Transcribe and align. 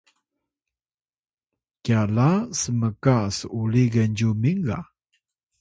kyala 1.83 2.29
smka 2.61 3.17
s’uli 3.37 3.83
Genzyumin 3.93 4.59
ga 4.67 4.79